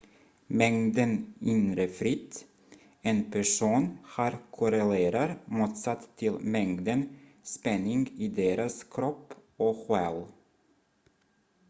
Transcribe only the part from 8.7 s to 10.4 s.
kropp och själ